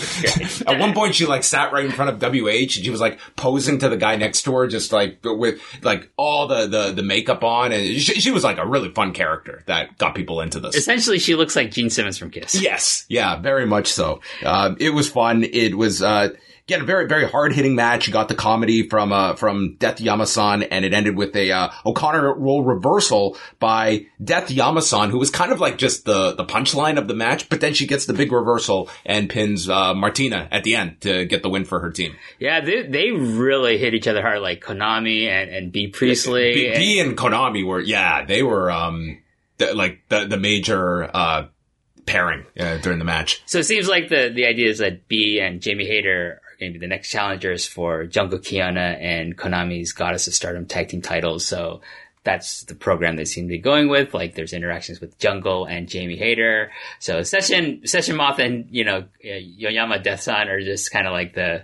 [0.67, 3.19] At one point, she like sat right in front of WH and she was like
[3.35, 7.03] posing to the guy next to her, just like with like all the the, the
[7.03, 10.59] makeup on, and she, she was like a really fun character that got people into
[10.59, 10.75] this.
[10.75, 12.61] Essentially, she looks like Gene Simmons from Kiss.
[12.61, 14.19] Yes, yeah, very much so.
[14.43, 15.43] Uh, it was fun.
[15.43, 16.03] It was.
[16.03, 16.29] Uh,
[16.67, 18.07] Again, a very, very hard hitting match.
[18.07, 21.69] You got the comedy from, uh, from Death Yamasan and it ended with a, uh,
[21.85, 26.97] O'Connor roll reversal by Death Yamasan, who was kind of like just the, the punchline
[26.97, 30.63] of the match, but then she gets the big reversal and pins, uh, Martina at
[30.63, 32.15] the end to get the win for her team.
[32.39, 36.53] Yeah, they, they really hit each other hard, like Konami and, and Bea Priestley.
[36.53, 39.21] B, B and Konami were, yeah, they were, um,
[39.57, 41.47] the, like the, the major, uh,
[42.05, 43.41] pairing uh, during the match.
[43.45, 46.79] So it seems like the the idea is that B and Jamie Hayter going to
[46.79, 51.45] be the next challengers for Jungle Kyona and Konami's Goddess of Stardom tag team titles.
[51.45, 51.81] So
[52.23, 54.13] that's the program they seem to be going with.
[54.13, 56.71] Like there's interactions with Jungle and Jamie Hayter.
[56.99, 61.33] So Session, Session Moth and, you know, Yoyama Death Sun are just kind of like
[61.33, 61.63] the,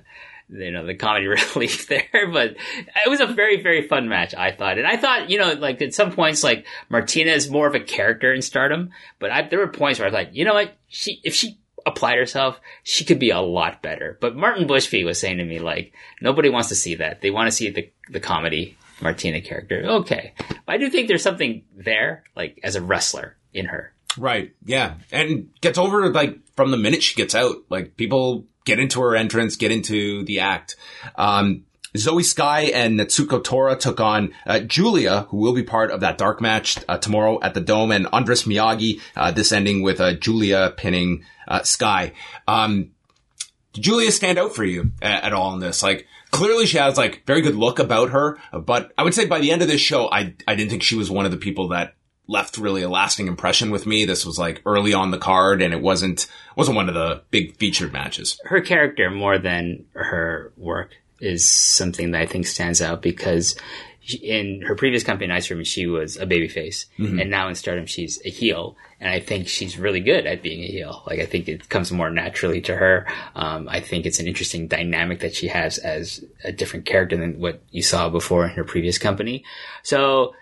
[0.50, 2.58] you know, the comedy relief there, but
[3.06, 4.78] it was a very, very fun match, I thought.
[4.78, 7.80] And I thought, you know, like at some points, like Martina is more of a
[7.80, 10.74] character in stardom, but I, there were points where I was like, you know what?
[10.88, 14.17] She, if she applied herself, she could be a lot better.
[14.21, 17.21] But Martin Bushby was saying to me, like, nobody wants to see that.
[17.21, 19.84] They want to see the, the comedy Martina character.
[19.86, 20.34] Okay.
[20.38, 23.93] But I do think there's something there, like, as a wrestler in her.
[24.17, 24.54] Right.
[24.65, 24.95] Yeah.
[25.12, 27.58] And gets over, like, from the minute she gets out.
[27.69, 30.75] Like, people get into her entrance, get into the act.
[31.15, 31.65] Um,
[31.97, 36.17] Zoe Sky and Natsuko Tora took on uh, Julia, who will be part of that
[36.17, 39.02] dark match uh, tomorrow at the Dome, and Andras Miyagi.
[39.15, 42.13] Uh, this ending with uh, Julia pinning uh, Sky.
[42.47, 42.91] Um,
[43.73, 45.84] did Julia stand out for you at, at, all in this?
[45.84, 49.39] Like, clearly she has like very good look about her, but I would say by
[49.39, 51.69] the end of this show, I I didn't think she was one of the people
[51.69, 51.95] that
[52.30, 54.06] left really a lasting impression with me.
[54.06, 57.58] This was like early on the card and it wasn't, wasn't one of the big
[57.58, 58.39] featured matches.
[58.45, 60.91] Her character more than her work
[61.22, 63.56] is something that I think stands out because
[64.22, 67.20] in her previous company, Ice Ribbon, she was a babyface, mm-hmm.
[67.20, 68.76] and now in Stardom, she's a heel.
[69.00, 71.04] And I think she's really good at being a heel.
[71.08, 73.08] Like I think it comes more naturally to her.
[73.36, 77.40] Um, I think it's an interesting dynamic that she has as a different character than
[77.40, 79.46] what you saw before in her previous company.
[79.84, 80.34] So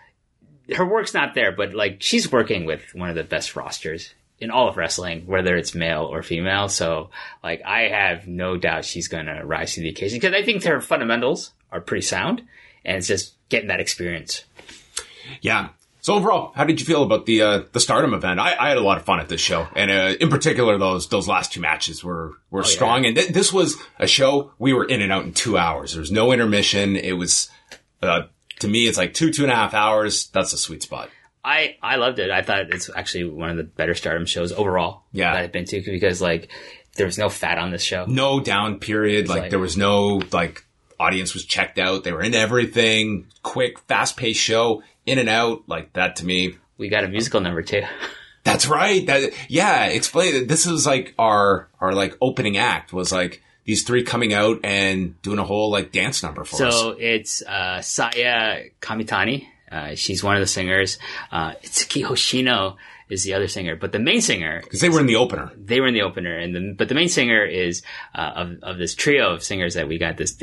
[0.75, 4.51] her work's not there, but like she's working with one of the best rosters in
[4.51, 6.69] all of wrestling, whether it's male or female.
[6.69, 7.09] So
[7.43, 10.63] like I have no doubt she's going to rise to the occasion because I think
[10.63, 12.43] her fundamentals are pretty sound
[12.85, 14.45] and it's just getting that experience.
[15.41, 15.69] Yeah.
[16.01, 18.39] So overall, how did you feel about the uh, the Stardom event?
[18.39, 21.09] I, I, had a lot of fun at this show, and uh, in particular, those
[21.09, 23.03] those last two matches were were oh, strong.
[23.03, 23.07] Yeah.
[23.09, 25.91] And th- this was a show we were in and out in two hours.
[25.91, 26.95] There was no intermission.
[26.95, 27.49] It was
[28.01, 28.21] uh,
[28.59, 30.27] to me, it's like two, two and a half hours.
[30.27, 31.09] That's a sweet spot.
[31.47, 32.29] I, I loved it.
[32.29, 35.31] I thought it's actually one of the better stardom shows overall yeah.
[35.31, 36.49] that I've been to because like
[36.97, 38.05] there was no fat on this show.
[38.05, 39.29] No down period.
[39.29, 40.65] Like, like, there was no like
[40.99, 42.03] audience was checked out.
[42.03, 43.27] They were into everything.
[43.43, 45.63] Quick, fast paced show, in and out.
[45.67, 46.57] Like that to me.
[46.77, 47.83] We got a musical number too.
[48.43, 49.05] That's right.
[49.07, 49.85] That yeah.
[49.85, 50.33] Explain.
[50.33, 54.59] That this is like our our like opening act was like these three coming out
[54.65, 56.73] and doing a whole like dance number for so us.
[56.73, 59.47] So it's uh, Saya Kamitani.
[59.71, 60.97] Uh, she's one of the singers.
[61.31, 62.77] Uh, Itsuki Hoshino
[63.09, 65.51] is the other singer, but the main singer because they were in the opener.
[65.57, 67.81] They were in the opener, and the, but the main singer is
[68.13, 70.41] uh, of of this trio of singers that we got this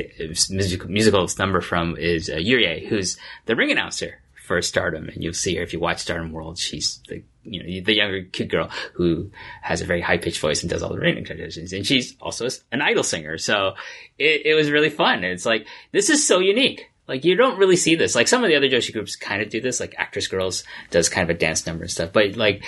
[0.49, 5.33] musical, musical number from is uh, Yurie, who's the ring announcer for Stardom, and you'll
[5.33, 6.57] see her if you watch Stardom World.
[6.57, 10.61] She's the you know the younger cute girl who has a very high pitched voice
[10.61, 13.37] and does all the ring transitions, and she's also an idol singer.
[13.37, 13.75] So
[14.17, 15.23] it, it was really fun.
[15.23, 16.89] It's like this is so unique.
[17.07, 18.15] Like you don't really see this.
[18.15, 19.79] Like some of the other Joshi groups kind of do this.
[19.79, 22.11] Like Actress Girls does kind of a dance number and stuff.
[22.11, 22.63] But like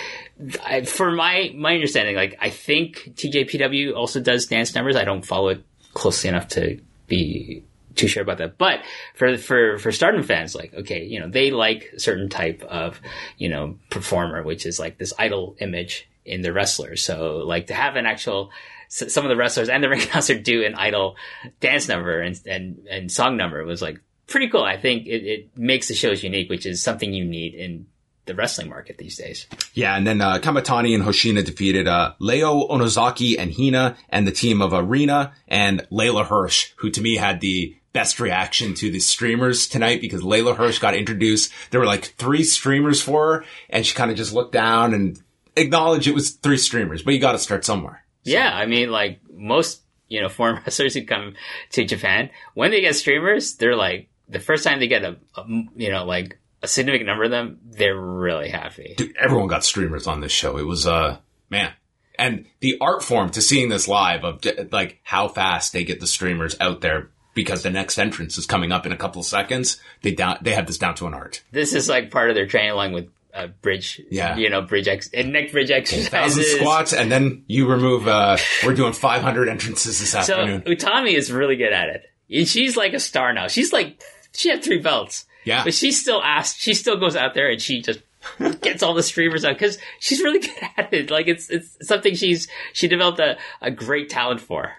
[0.64, 4.96] I, for my my understanding, like I think TJPW also does dance numbers.
[4.96, 7.64] I don't follow it closely enough to be
[7.96, 8.58] too sure about that.
[8.58, 8.80] But
[9.14, 13.00] for for for Stardom fans, like okay, you know they like a certain type of
[13.38, 16.94] you know performer, which is like this idol image in the wrestler.
[16.94, 18.50] So like to have an actual
[18.88, 21.16] some of the wrestlers and the ring announcer do an idol
[21.60, 24.62] dance number and and and song number was like pretty cool.
[24.62, 27.86] I think it, it makes the shows unique, which is something you need in
[28.26, 29.46] the wrestling market these days.
[29.74, 34.32] Yeah, and then uh, Kamitani and Hoshino defeated uh, Leo Onozaki and Hina and the
[34.32, 39.00] team of Arena and Layla Hirsch, who to me had the best reaction to the
[39.00, 41.50] streamers tonight because Layla Hirsch got introduced.
[41.70, 45.20] There were like three streamers for her, and she kind of just looked down and
[45.56, 48.04] acknowledged it was three streamers, but you got to start somewhere.
[48.24, 48.32] So.
[48.32, 51.34] Yeah, I mean, like most you know foreign wrestlers who come
[51.72, 55.44] to Japan, when they get streamers, they're like the first time they get a, a
[55.76, 58.94] you know like a significant number of them, they're really happy.
[58.96, 60.56] Dude, everyone got streamers on this show.
[60.58, 61.18] It was uh
[61.50, 61.72] man.
[62.18, 66.06] And the art form to seeing this live of like how fast they get the
[66.06, 69.80] streamers out there because the next entrance is coming up in a couple of seconds.
[70.02, 71.44] They down they have this down to an art.
[71.52, 74.88] This is like part of their training along with uh, bridge, yeah, you know, bridge
[74.88, 78.08] ex and neck bridge exercises, thousand squats, and then you remove.
[78.08, 80.64] uh We're doing five hundred entrances this afternoon.
[80.66, 82.48] So Utami is really good at it.
[82.48, 83.46] She's like a star now.
[83.46, 84.02] She's like
[84.34, 85.26] she had three belts.
[85.44, 85.64] Yeah.
[85.64, 88.00] But she still asks, she still goes out there and she just
[88.60, 91.10] gets all the streamers out because she's really good at it.
[91.10, 94.72] Like it's, it's something she's, she developed a, a great talent for.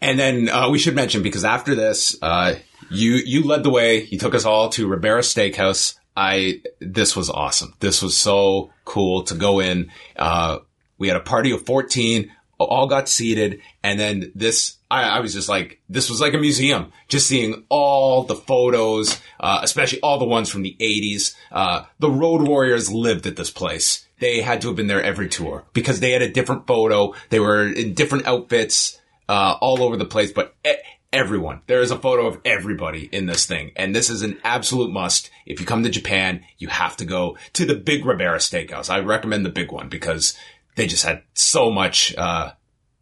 [0.00, 2.54] And then, uh, we should mention because after this, uh,
[2.90, 4.04] you, you led the way.
[4.04, 5.96] You took us all to Ribera Steakhouse.
[6.16, 7.74] I, this was awesome.
[7.80, 9.90] This was so cool to go in.
[10.16, 10.58] Uh,
[10.96, 12.32] we had a party of 14
[12.64, 13.60] all got seated.
[13.82, 17.64] And then this, I, I was just like, this was like a museum, just seeing
[17.68, 21.34] all the photos, uh, especially all the ones from the 80s.
[21.52, 24.06] Uh, the Road Warriors lived at this place.
[24.20, 27.14] They had to have been there every tour because they had a different photo.
[27.30, 30.72] They were in different outfits, uh, all over the place, but e-
[31.12, 31.62] everyone.
[31.66, 33.72] There is a photo of everybody in this thing.
[33.76, 35.30] And this is an absolute must.
[35.46, 38.90] If you come to Japan, you have to go to the Big Ribera Steakhouse.
[38.90, 40.36] I recommend the big one because
[40.78, 42.52] they just had so much, uh,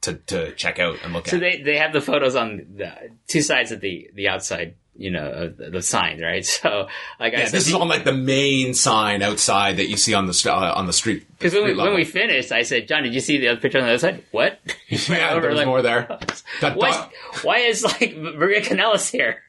[0.02, 1.40] to, to check out and look So at.
[1.40, 2.92] they they have the photos on the
[3.28, 6.44] two sides of the the outside, you know, of the, the sign, right?
[6.62, 6.86] So
[7.18, 10.14] like I yeah, said, this is on like the main sign outside that you see
[10.14, 11.26] on the st- uh, on the street.
[11.38, 13.78] because when, we- when we finished, I said, John, did you see the other picture
[13.78, 14.24] on the other side?
[14.30, 14.60] What?
[14.88, 16.18] Yeah, over, there was like, more there.
[16.74, 17.10] What?
[17.42, 19.42] Why is like Maria Kanellis here?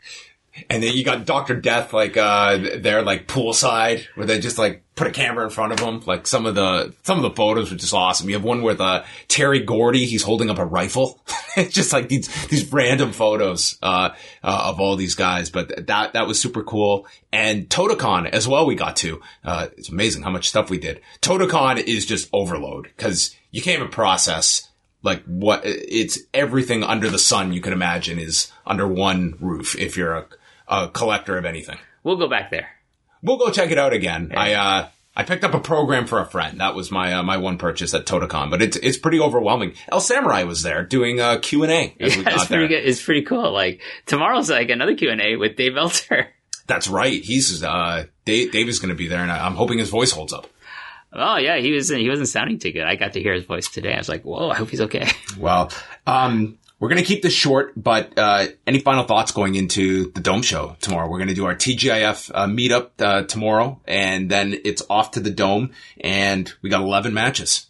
[0.69, 4.83] And then you got Doctor Death like uh there like poolside where they just like
[4.95, 6.01] put a camera in front of him.
[6.05, 8.27] Like some of the some of the photos were just awesome.
[8.29, 11.21] You have one with uh Terry Gordy, he's holding up a rifle.
[11.57, 14.09] it's just like these these random photos uh,
[14.43, 15.49] uh of all these guys.
[15.49, 17.07] But that that was super cool.
[17.31, 18.65] And Totocon as well.
[18.65, 19.21] We got to.
[19.43, 21.01] Uh, it's amazing how much stuff we did.
[21.21, 24.67] Totocon is just overload because you can't even process
[25.03, 29.95] like what it's everything under the sun you can imagine is under one roof if
[29.95, 30.25] you're a,
[30.67, 31.77] a collector of anything.
[32.03, 32.67] We'll go back there.
[33.21, 34.31] We'll go check it out again.
[34.35, 36.59] I uh I picked up a program for a friend.
[36.59, 39.73] That was my uh, my one purchase at Totocon, but it's it's pretty overwhelming.
[39.91, 42.59] El Samurai was there doing a Q&A as Yeah, it's got there.
[42.59, 42.87] pretty good.
[42.87, 43.51] It's pretty cool.
[43.51, 46.27] Like tomorrow's like another Q and A with Dave Meltzer.
[46.67, 47.21] That's right.
[47.23, 50.33] He's uh Dave, Dave is going to be there and I'm hoping his voice holds
[50.33, 50.47] up.
[51.13, 52.83] Oh yeah, he was he wasn't sounding too good.
[52.83, 53.93] I got to hear his voice today.
[53.93, 55.07] I was like, whoa, I hope he's okay.
[55.39, 55.71] Well,
[56.05, 60.21] um, we're going to keep this short, but uh, any final thoughts going into the
[60.21, 61.09] Dome show tomorrow?
[61.09, 65.19] We're going to do our TGIF uh, meetup uh, tomorrow, and then it's off to
[65.19, 67.67] the Dome, and we got 11 matches.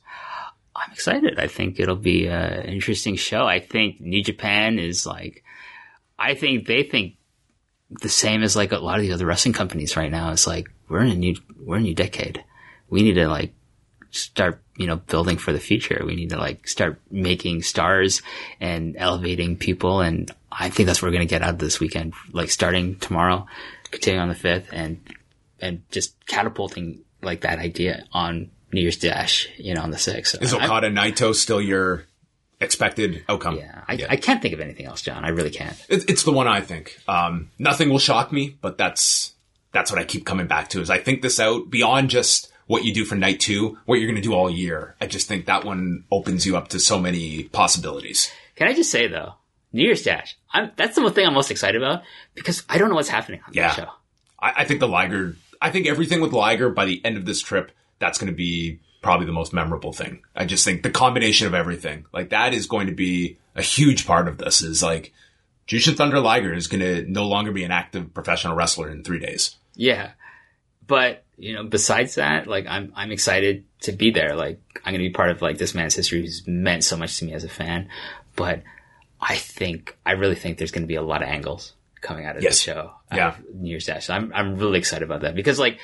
[0.75, 1.39] I'm excited.
[1.39, 3.45] I think it'll be an interesting show.
[3.45, 5.43] I think New Japan is like,
[6.19, 7.15] I think they think
[7.89, 10.31] the same as like a lot of the other wrestling companies right now.
[10.31, 12.43] It's like we're in a new we're in a new decade.
[12.89, 13.53] We need to like
[14.11, 16.03] start you know building for the future.
[16.05, 18.21] We need to like start making stars
[18.59, 20.01] and elevating people.
[20.01, 22.13] And I think that's what we're gonna get out of this weekend.
[22.31, 23.47] Like starting tomorrow,
[23.91, 24.99] continuing on the fifth, and
[25.59, 30.41] and just catapulting like that idea on New Year's Dash, you know, on the sixth.
[30.41, 32.05] Is I- Okada Naito still your
[32.59, 33.57] expected outcome?
[33.57, 35.23] yeah, I, I can't think of anything else, John.
[35.23, 35.77] I really can't.
[35.89, 36.97] It, it's the one I think.
[37.07, 39.33] Um, nothing will shock me, but that's
[39.71, 40.81] that's what I keep coming back to.
[40.81, 44.07] Is I think this out beyond just what you do for night two, what you're
[44.09, 44.95] going to do all year.
[45.01, 48.31] I just think that one opens you up to so many possibilities.
[48.55, 49.33] Can I just say though,
[49.73, 52.03] New Year's Dash, I'm, that's the thing I'm most excited about
[52.35, 53.67] because I don't know what's happening on Yeah.
[53.69, 53.89] that show.
[54.39, 57.41] I, I think the Liger, I think everything with Liger by the end of this
[57.41, 60.21] trip, that's going to be probably the most memorable thing.
[60.35, 64.05] I just think the combination of everything, like that is going to be a huge
[64.05, 65.13] part of this is like
[65.67, 69.19] Jushin Thunder Liger is going to no longer be an active professional wrestler in three
[69.19, 69.55] days.
[69.75, 70.11] Yeah,
[70.87, 74.35] but you know, besides that, like I'm I'm excited to be there.
[74.35, 77.19] Like I'm going to be part of like this man's history who's meant so much
[77.19, 77.89] to me as a fan.
[78.35, 78.63] But
[79.21, 82.37] I think I really think there's going to be a lot of angles coming out
[82.37, 82.53] of Yes.
[82.53, 82.91] this show.
[83.13, 83.35] Yeah.
[83.53, 84.07] New Year's Dash.
[84.07, 85.79] So I'm I'm really excited about that because like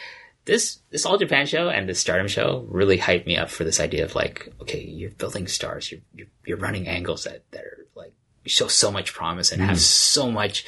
[0.46, 3.80] this this All Japan show and this Stardom show really hyped me up for this
[3.80, 7.86] idea of like, okay, you're building stars, you're you're, you're running angles that that are
[7.96, 8.14] like
[8.46, 9.78] show so much promise and have mm-hmm.
[9.78, 10.66] so much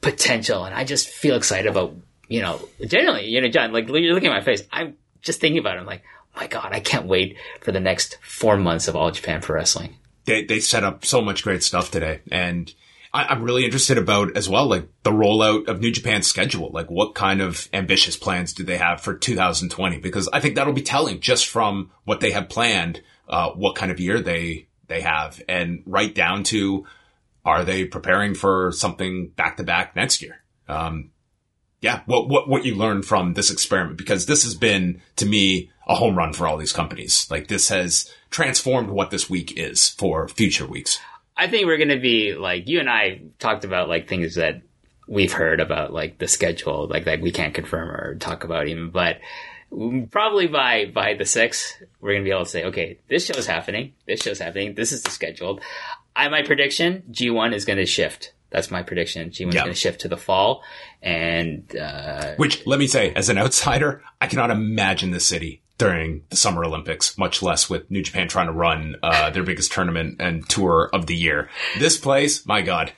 [0.00, 1.94] potential, and I just feel excited about
[2.34, 5.60] you know generally you know John like you're looking at my face, I'm just thinking
[5.60, 5.80] about it.
[5.80, 6.02] I'm like,
[6.34, 9.56] oh my god, I can't wait for the next four months of All Japan Pro
[9.56, 9.96] Wrestling.
[10.24, 12.22] They, they set up so much great stuff today.
[12.32, 12.72] And
[13.12, 16.70] I, I'm really interested about as well, like the rollout of New Japan's schedule.
[16.72, 19.98] Like what kind of ambitious plans do they have for 2020?
[19.98, 23.92] Because I think that'll be telling just from what they have planned, uh, what kind
[23.92, 26.84] of year they, they have and right down to
[27.44, 30.42] are they preparing for something back to back next year?
[30.66, 31.10] Um,
[31.84, 35.70] yeah, what, what, what you learned from this experiment, because this has been to me
[35.86, 37.30] a home run for all these companies.
[37.30, 40.98] Like this has transformed what this week is for future weeks.
[41.36, 44.62] I think we're going to be like you and I talked about like things that
[45.06, 48.88] we've heard about like the schedule, like that we can't confirm or talk about even,
[48.88, 49.18] but
[50.10, 53.46] probably by by the sixth, we're going to be able to say, okay, this show's
[53.46, 55.60] happening, this show's happening, this is the scheduled.
[56.16, 58.32] I my prediction, G one is going to shift.
[58.54, 59.30] That's my prediction.
[59.32, 59.62] G one's Yeah.
[59.62, 60.62] going to shift to the fall,
[61.02, 66.22] and uh, Which, let me say, as an outsider, I cannot imagine the city during
[66.30, 70.16] the Summer Olympics, much less with New Japan trying to run uh, their biggest tournament
[70.20, 71.50] and tour of the year.
[71.80, 72.92] This place, my God,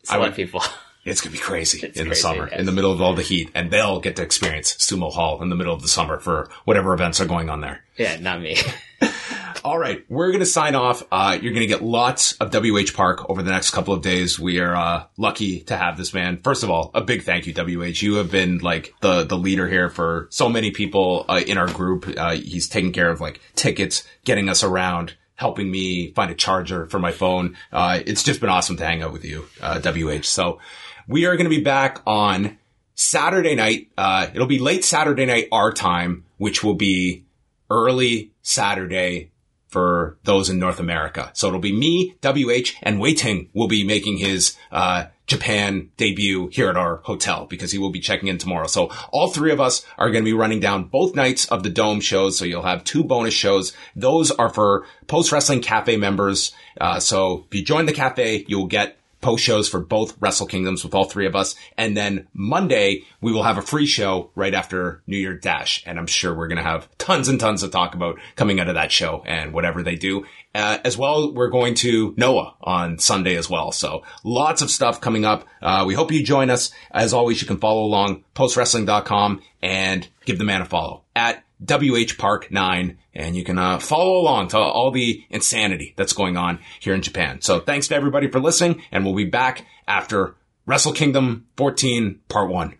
[0.00, 0.62] it's would- of people.
[1.04, 2.58] it's gonna be crazy It's in the summer, yes.
[2.58, 5.50] in the middle of all the heat, and they'll get to experience Sumo Hall in
[5.50, 7.84] the middle of the summer for whatever events are going on there.
[7.98, 8.56] yeah, not me.
[9.64, 11.02] All right, we're going to sign off.
[11.10, 14.38] Uh, you're going to get lots of WH Park over the next couple of days.
[14.38, 16.40] We are uh, lucky to have this man.
[16.42, 18.00] First of all, a big thank you, WH.
[18.00, 21.66] You have been like the the leader here for so many people uh, in our
[21.66, 22.08] group.
[22.16, 26.86] Uh, he's taking care of like tickets, getting us around helping me find a charger
[26.86, 27.56] for my phone.
[27.70, 30.24] Uh, it's just been awesome to hang out with you, uh, WH.
[30.24, 30.60] So
[31.06, 32.58] we are going to be back on
[32.94, 33.90] Saturday night.
[33.96, 37.25] Uh, it'll be late Saturday night our time, which will be
[37.70, 39.30] early Saturday
[39.68, 41.30] for those in North America.
[41.34, 46.48] So it'll be me, WH, and Wai Ting will be making his, uh, Japan debut
[46.48, 48.68] here at our hotel because he will be checking in tomorrow.
[48.68, 51.70] So all three of us are going to be running down both nights of the
[51.70, 52.38] Dome shows.
[52.38, 53.72] So you'll have two bonus shows.
[53.96, 56.52] Those are for Post Wrestling Cafe members.
[56.80, 60.84] Uh, so if you join the cafe, you'll get post shows for both Wrestle Kingdoms
[60.84, 61.56] with all three of us.
[61.76, 65.82] And then Monday, we will have a free show right after New Year Dash.
[65.84, 68.68] And I'm sure we're going to have tons and tons to talk about coming out
[68.68, 70.24] of that show and whatever they do.
[70.54, 73.72] Uh, as well, we're going to Noah on Sunday as well.
[73.72, 75.44] So lots of stuff coming up.
[75.60, 76.70] Uh, we hope you join us.
[76.92, 82.16] As always, you can follow along postwrestling.com and give the man a follow at WH
[82.16, 86.60] Park 9 and you can uh, follow along to all the insanity that's going on
[86.80, 87.40] here in Japan.
[87.40, 90.36] So thanks to everybody for listening and we'll be back after
[90.66, 92.74] Wrestle Kingdom 14 part 1.